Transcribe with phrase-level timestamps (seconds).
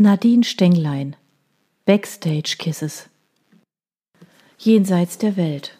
[0.00, 1.16] Nadine Stenglein
[1.84, 3.08] Backstage Kisses
[4.56, 5.76] Jenseits der Welt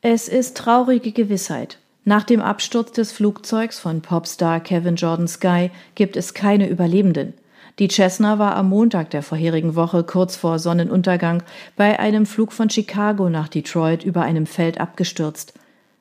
[0.00, 1.76] Es ist traurige Gewissheit.
[2.06, 7.34] Nach dem Absturz des Flugzeugs von Popstar Kevin Jordan Sky gibt es keine Überlebenden.
[7.78, 11.42] Die Cessna war am Montag der vorherigen Woche kurz vor Sonnenuntergang
[11.76, 15.52] bei einem Flug von Chicago nach Detroit über einem Feld abgestürzt.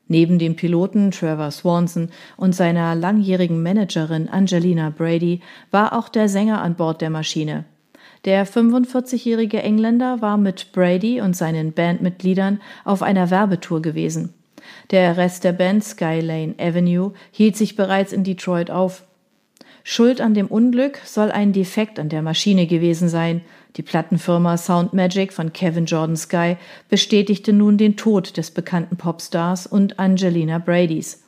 [0.08, 6.62] Neben dem Piloten Trevor Swanson und seiner langjährigen Managerin Angelina Brady war auch der Sänger
[6.62, 7.66] an Bord der Maschine.
[8.26, 14.34] Der 45-jährige Engländer war mit Brady und seinen Bandmitgliedern auf einer Werbetour gewesen.
[14.92, 19.05] Der Rest der Band Skylane Avenue hielt sich bereits in Detroit auf.
[19.88, 23.42] Schuld an dem Unglück soll ein Defekt an der Maschine gewesen sein.
[23.76, 26.58] Die Plattenfirma Soundmagic von Kevin Jordan Sky
[26.90, 31.24] bestätigte nun den Tod des bekannten Popstars und Angelina Bradys.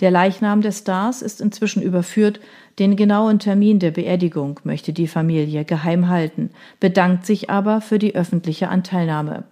[0.00, 2.40] Der Leichnam des Stars ist inzwischen überführt.
[2.80, 8.16] Den genauen Termin der Beerdigung möchte die Familie geheim halten, bedankt sich aber für die
[8.16, 9.44] öffentliche Anteilnahme.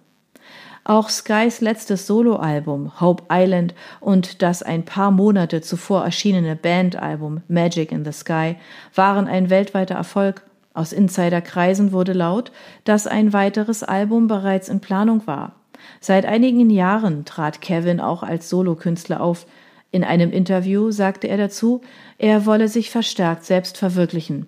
[0.83, 7.91] Auch Skys letztes Soloalbum Hope Island und das ein paar Monate zuvor erschienene Bandalbum Magic
[7.91, 8.55] in the Sky
[8.95, 10.43] waren ein weltweiter Erfolg
[10.73, 12.51] aus Insiderkreisen wurde laut,
[12.85, 15.55] dass ein weiteres Album bereits in Planung war.
[15.99, 19.45] Seit einigen Jahren trat Kevin auch als Solokünstler auf.
[19.91, 21.81] In einem Interview sagte er dazu,
[22.17, 24.47] er wolle sich verstärkt selbst verwirklichen.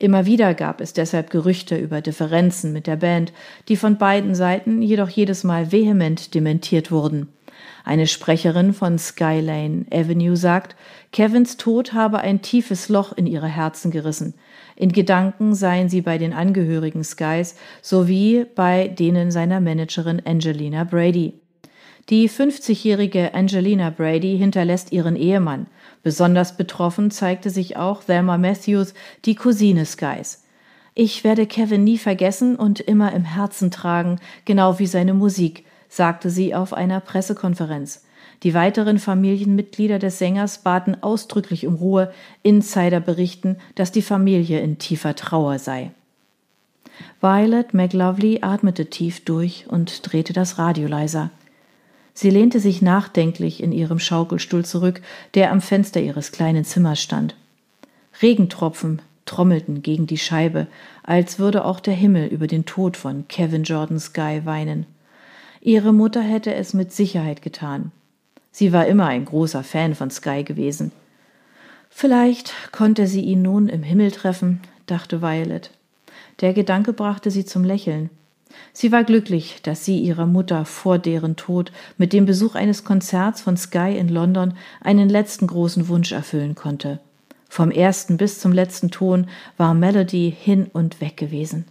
[0.00, 3.32] Immer wieder gab es deshalb Gerüchte über Differenzen mit der Band,
[3.66, 7.28] die von beiden Seiten jedoch jedes Mal vehement dementiert wurden.
[7.84, 10.76] Eine Sprecherin von Skylane Avenue sagt,
[11.10, 14.34] Kevins Tod habe ein tiefes Loch in ihre Herzen gerissen.
[14.76, 21.34] In Gedanken seien sie bei den Angehörigen Skys sowie bei denen seiner Managerin Angelina Brady.
[22.10, 25.66] Die 50-jährige Angelina Brady hinterlässt ihren Ehemann.
[26.02, 28.94] Besonders betroffen zeigte sich auch Thelma Matthews,
[29.26, 30.42] die Cousine Skys.
[30.94, 36.30] Ich werde Kevin nie vergessen und immer im Herzen tragen, genau wie seine Musik, sagte
[36.30, 38.06] sie auf einer Pressekonferenz.
[38.42, 42.10] Die weiteren Familienmitglieder des Sängers baten ausdrücklich um Ruhe.
[42.42, 45.90] Insider berichten, dass die Familie in tiefer Trauer sei.
[47.20, 51.30] Violet McLovely atmete tief durch und drehte das Radio leiser.
[52.20, 55.02] Sie lehnte sich nachdenklich in ihrem Schaukelstuhl zurück,
[55.34, 57.36] der am Fenster ihres kleinen Zimmers stand.
[58.20, 60.66] Regentropfen trommelten gegen die Scheibe,
[61.04, 64.86] als würde auch der Himmel über den Tod von Kevin Jordan Sky weinen.
[65.60, 67.92] Ihre Mutter hätte es mit Sicherheit getan.
[68.50, 70.90] Sie war immer ein großer Fan von Sky gewesen.
[71.88, 75.70] Vielleicht konnte sie ihn nun im Himmel treffen, dachte Violet.
[76.40, 78.10] Der Gedanke brachte sie zum Lächeln.
[78.72, 83.40] Sie war glücklich, dass sie ihrer Mutter vor deren Tod mit dem Besuch eines Konzerts
[83.40, 87.00] von Sky in London einen letzten großen Wunsch erfüllen konnte.
[87.48, 91.64] Vom ersten bis zum letzten Ton war Melody hin und weg gewesen.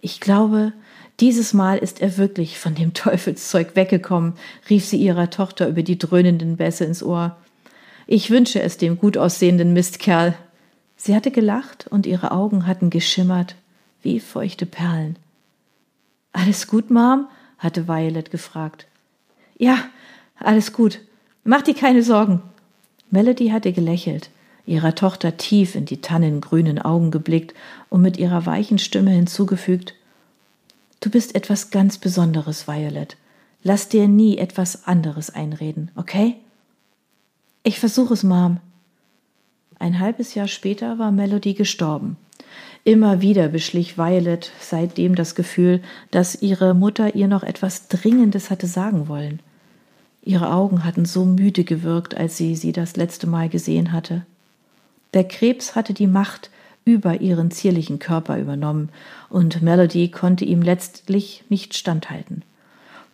[0.00, 0.72] Ich glaube,
[1.20, 4.34] dieses Mal ist er wirklich von dem Teufelszeug weggekommen,
[4.68, 7.36] rief sie ihrer Tochter über die dröhnenden Bässe ins Ohr.
[8.06, 10.34] Ich wünsche es dem gut aussehenden Mistkerl.
[10.96, 13.54] Sie hatte gelacht und ihre Augen hatten geschimmert
[14.02, 15.16] wie feuchte Perlen.
[16.50, 17.28] Alles gut, Mom?
[17.58, 18.88] hatte Violet gefragt.
[19.56, 19.84] Ja,
[20.34, 20.98] alles gut.
[21.44, 22.42] Mach dir keine Sorgen.
[23.08, 24.30] Melody hatte gelächelt,
[24.66, 27.54] ihrer Tochter tief in die tannengrünen Augen geblickt
[27.88, 29.94] und mit ihrer weichen Stimme hinzugefügt
[30.98, 33.16] Du bist etwas ganz Besonderes, Violet.
[33.62, 36.34] Lass dir nie etwas anderes einreden, okay?
[37.62, 38.58] Ich versuche es, Mom.
[39.78, 42.16] Ein halbes Jahr später war Melody gestorben.
[42.84, 48.66] Immer wieder beschlich Violet seitdem das Gefühl, dass ihre Mutter ihr noch etwas Dringendes hatte
[48.66, 49.40] sagen wollen.
[50.22, 54.24] Ihre Augen hatten so müde gewirkt, als sie sie das letzte Mal gesehen hatte.
[55.12, 56.50] Der Krebs hatte die Macht,
[56.84, 58.88] über ihren zierlichen Körper übernommen,
[59.28, 62.42] und Melody konnte ihm letztlich nicht standhalten.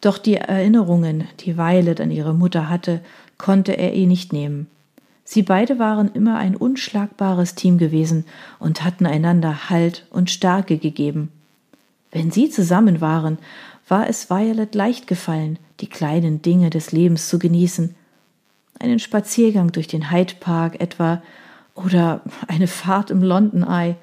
[0.00, 3.00] Doch die Erinnerungen, die Violet an ihre Mutter hatte,
[3.38, 4.68] konnte er ihr nicht nehmen.
[5.28, 8.24] Sie beide waren immer ein unschlagbares Team gewesen
[8.60, 11.32] und hatten einander Halt und Stärke gegeben.
[12.12, 13.38] Wenn sie zusammen waren,
[13.88, 17.96] war es Violet leicht gefallen, die kleinen Dinge des Lebens zu genießen.
[18.78, 21.20] Einen Spaziergang durch den Hyde Park etwa
[21.74, 23.96] oder eine Fahrt im London Eye.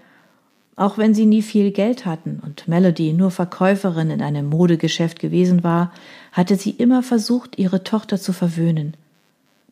[0.76, 5.64] Auch wenn sie nie viel Geld hatten und Melody nur Verkäuferin in einem Modegeschäft gewesen
[5.64, 5.94] war,
[6.34, 8.98] hatte sie immer versucht, ihre Tochter zu verwöhnen.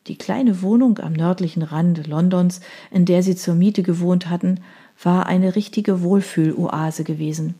[0.08, 2.60] Die kleine Wohnung am nördlichen Rand Londons,
[2.90, 4.60] in der sie zur Miete gewohnt hatten,
[5.02, 7.54] war eine richtige Wohlfühloase gewesen.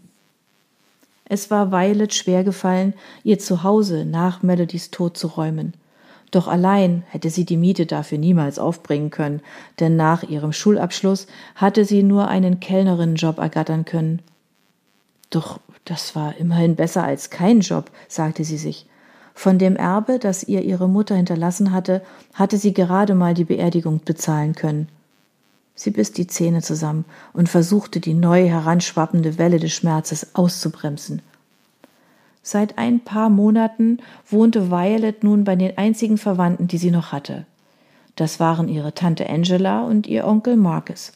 [1.24, 5.72] Es war Violet schwer gefallen, ihr Zuhause nach Melodies Tod zu räumen.
[6.32, 9.40] Doch allein hätte sie die Miete dafür niemals aufbringen können,
[9.78, 14.20] denn nach ihrem Schulabschluss hatte sie nur einen Kellnerinnenjob ergattern können.
[15.30, 18.86] Doch das war immerhin besser als kein Job, sagte sie sich.
[19.34, 22.02] Von dem Erbe, das ihr ihre Mutter hinterlassen hatte,
[22.34, 24.88] hatte sie gerade mal die Beerdigung bezahlen können.
[25.74, 31.22] Sie biss die Zähne zusammen und versuchte, die neu heranschwappende Welle des Schmerzes auszubremsen.
[32.42, 33.98] Seit ein paar Monaten
[34.28, 37.46] wohnte Violet nun bei den einzigen Verwandten, die sie noch hatte.
[38.16, 41.12] Das waren ihre Tante Angela und ihr Onkel Marcus.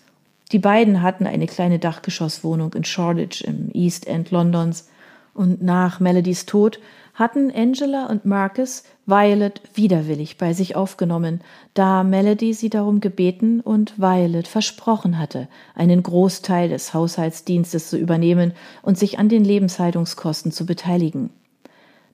[0.52, 4.88] Die beiden hatten eine kleine Dachgeschosswohnung in Shoreditch im East End Londons,
[5.36, 6.80] und nach Melodies Tod
[7.16, 11.40] hatten Angela und Marcus Violet widerwillig bei sich aufgenommen,
[11.72, 18.52] da Melody sie darum gebeten und Violet versprochen hatte, einen Großteil des Haushaltsdienstes zu übernehmen
[18.82, 21.30] und sich an den Lebenshaltungskosten zu beteiligen.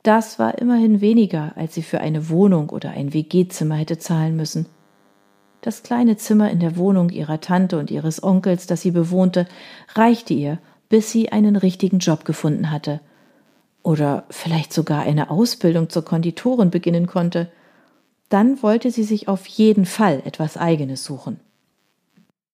[0.05, 4.67] Das war immerhin weniger, als sie für eine Wohnung oder ein WG-Zimmer hätte zahlen müssen.
[5.63, 9.47] Das kleine Zimmer in der Wohnung ihrer Tante und ihres Onkels, das sie bewohnte,
[9.95, 10.59] reichte ihr,
[10.89, 13.01] bis sie einen richtigen Job gefunden hatte–
[13.83, 17.51] oder vielleicht sogar eine Ausbildung zur Konditorin beginnen konnte,
[18.29, 21.41] dann wollte sie sich auf jeden Fall etwas Eigenes suchen.